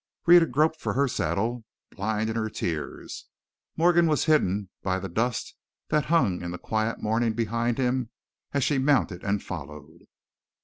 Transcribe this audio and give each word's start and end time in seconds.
Rhetta 0.25 0.47
groped 0.47 0.81
for 0.81 0.93
her 0.93 1.07
saddle, 1.07 1.63
blind 1.91 2.31
in 2.31 2.35
her 2.35 2.49
tears. 2.49 3.27
Morgan 3.77 4.07
was 4.07 4.25
hidden 4.25 4.71
by 4.81 4.97
the 4.97 5.07
dust 5.07 5.53
that 5.89 6.05
hung 6.05 6.41
in 6.41 6.49
the 6.49 6.57
quiet 6.57 7.03
morning 7.03 7.33
behind 7.33 7.77
him 7.77 8.09
as 8.51 8.63
she 8.63 8.79
mounted 8.79 9.23
and 9.23 9.43
followed. 9.43 10.07